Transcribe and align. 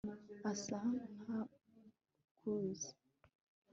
asa 0.51 0.79
nkatuzi 1.21 2.89